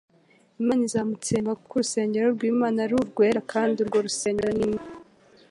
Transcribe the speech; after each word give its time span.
Imana 0.61 0.81
izamutsemba; 0.87 1.57
kuko 1.59 1.73
urusengero 1.75 2.25
rw'Imana 2.35 2.77
ari 2.85 2.93
urwera 2.99 3.39
kandi 3.51 3.75
urwo 3.79 3.97
rusengero 4.05 4.51
ni 4.57 4.67
mwe". 4.71 4.81